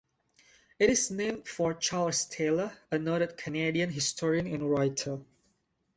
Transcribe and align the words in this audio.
It 0.79 0.89
is 0.89 1.11
named 1.11 1.47
for 1.47 1.75
Charles 1.75 2.25
Taylor, 2.25 2.75
a 2.89 2.97
noted 2.97 3.37
Canadian 3.37 3.91
historian 3.91 4.47
and 4.47 4.67
writer. 4.67 5.19